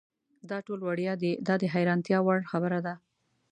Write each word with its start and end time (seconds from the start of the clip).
دا 0.49 0.57
ټول 0.65 0.79
وړیا 0.87 1.13
دي 1.21 1.31
دا 1.47 1.55
د 1.61 1.63
حیرانتیا 1.73 2.19
وړ 2.23 2.39
خبره 2.51 2.79
ده. 2.85 2.93